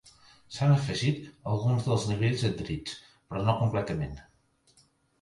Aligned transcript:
S'han 0.53 0.71
afegit 0.75 1.19
alguns 1.53 1.85
dels 1.89 2.07
nivells 2.13 2.49
adherits, 2.51 2.99
però 3.29 3.47
no 3.47 3.59
completament. 3.63 4.21